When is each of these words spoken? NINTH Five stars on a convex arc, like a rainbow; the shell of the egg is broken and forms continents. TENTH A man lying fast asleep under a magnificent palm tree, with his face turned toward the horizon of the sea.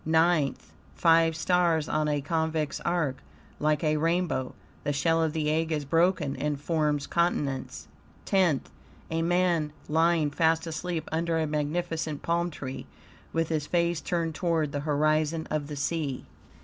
NINTH 0.03 0.73
Five 0.95 1.35
stars 1.35 1.87
on 1.87 2.07
a 2.07 2.21
convex 2.21 2.79
arc, 2.81 3.17
like 3.59 3.83
a 3.83 3.97
rainbow; 3.97 4.55
the 4.83 4.93
shell 4.93 5.21
of 5.21 5.31
the 5.33 5.51
egg 5.51 5.71
is 5.71 5.85
broken 5.85 6.35
and 6.37 6.59
forms 6.59 7.05
continents. 7.05 7.87
TENTH 8.25 8.71
A 9.11 9.21
man 9.21 9.71
lying 9.87 10.31
fast 10.31 10.65
asleep 10.65 11.07
under 11.11 11.37
a 11.37 11.45
magnificent 11.45 12.23
palm 12.23 12.49
tree, 12.49 12.87
with 13.31 13.49
his 13.49 13.67
face 13.67 14.01
turned 14.01 14.33
toward 14.33 14.71
the 14.71 14.79
horizon 14.89 15.45
of 15.51 15.67
the 15.67 15.75
sea. 15.75 16.25